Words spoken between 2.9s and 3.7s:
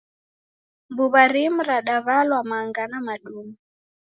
maduma.